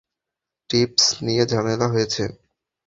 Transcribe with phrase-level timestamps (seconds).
[0.69, 2.23] Tips নিয়ে ঝামেলা হয়েছে।